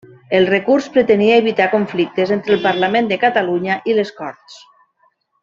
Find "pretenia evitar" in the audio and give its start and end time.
0.95-1.67